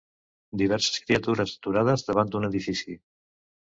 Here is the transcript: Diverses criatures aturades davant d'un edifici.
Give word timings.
Diverses 0.61 1.03
criatures 1.03 1.55
aturades 1.59 2.09
davant 2.11 2.35
d'un 2.35 2.53
edifici. 2.53 3.01